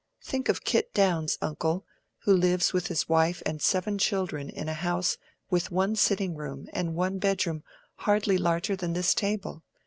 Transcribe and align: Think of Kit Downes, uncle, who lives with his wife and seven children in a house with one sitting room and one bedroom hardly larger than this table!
Think 0.23 0.49
of 0.49 0.63
Kit 0.63 0.95
Downes, 0.95 1.37
uncle, 1.43 1.85
who 2.23 2.33
lives 2.33 2.73
with 2.73 2.87
his 2.87 3.07
wife 3.07 3.43
and 3.45 3.61
seven 3.61 3.99
children 3.99 4.49
in 4.49 4.67
a 4.67 4.73
house 4.73 5.19
with 5.51 5.69
one 5.69 5.95
sitting 5.95 6.35
room 6.35 6.67
and 6.73 6.95
one 6.95 7.19
bedroom 7.19 7.63
hardly 7.97 8.39
larger 8.39 8.75
than 8.75 8.93
this 8.93 9.13
table! 9.13 9.63